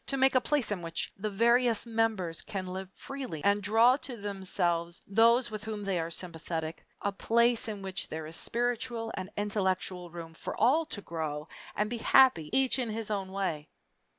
To 0.07 0.17
make 0.17 0.33
a 0.33 0.41
place 0.41 0.71
in 0.71 0.81
which 0.81 1.13
the 1.15 1.29
various 1.29 1.85
members 1.85 2.41
can 2.41 2.65
live 2.65 2.89
freely 2.95 3.43
and 3.43 3.61
draw 3.61 3.97
to 3.97 4.17
themselves 4.17 5.03
those 5.05 5.51
with 5.51 5.63
whom 5.65 5.83
they 5.83 5.99
are 5.99 6.09
sympathetic 6.09 6.83
a 7.03 7.11
place 7.11 7.67
in 7.67 7.83
which 7.83 8.07
there 8.07 8.25
is 8.25 8.35
spiritual 8.35 9.11
and 9.15 9.29
intellectual 9.37 10.09
room 10.09 10.33
for 10.33 10.57
all 10.59 10.87
to 10.87 11.01
grow 11.03 11.47
and 11.75 11.87
be 11.87 11.97
happy 11.97 12.49
each 12.51 12.79
in 12.79 12.89
his 12.89 13.11
own 13.11 13.31
way? 13.31 13.69